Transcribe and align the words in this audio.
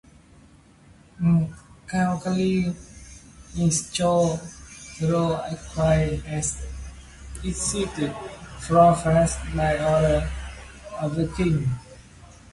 Count 1.87 2.23
Cagliostro, 2.23 2.73
though 4.99 5.35
acquitted, 5.43 6.23
was 6.25 6.63
exiled 7.45 8.15
from 8.61 8.95
France 8.95 9.35
by 9.55 9.73
order 9.77 10.27
of 11.01 11.13
the 11.15 11.27
King. 11.37 11.69